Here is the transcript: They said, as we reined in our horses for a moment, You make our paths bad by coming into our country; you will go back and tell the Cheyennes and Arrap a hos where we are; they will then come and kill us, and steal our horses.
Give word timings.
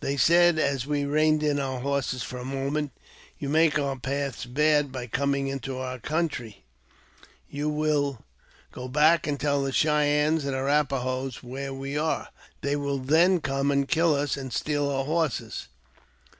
They 0.00 0.16
said, 0.16 0.58
as 0.58 0.88
we 0.88 1.04
reined 1.04 1.44
in 1.44 1.60
our 1.60 1.78
horses 1.78 2.24
for 2.24 2.38
a 2.38 2.44
moment, 2.44 2.90
You 3.38 3.48
make 3.48 3.78
our 3.78 3.94
paths 3.96 4.44
bad 4.44 4.90
by 4.90 5.06
coming 5.06 5.46
into 5.46 5.78
our 5.78 6.00
country; 6.00 6.64
you 7.48 7.68
will 7.68 8.24
go 8.72 8.88
back 8.88 9.24
and 9.28 9.38
tell 9.38 9.62
the 9.62 9.70
Cheyennes 9.70 10.44
and 10.44 10.56
Arrap 10.56 10.90
a 10.90 10.98
hos 11.02 11.44
where 11.44 11.72
we 11.72 11.96
are; 11.96 12.30
they 12.62 12.74
will 12.74 12.98
then 12.98 13.40
come 13.40 13.70
and 13.70 13.86
kill 13.86 14.16
us, 14.16 14.36
and 14.36 14.52
steal 14.52 14.90
our 14.90 15.04
horses. 15.04 15.68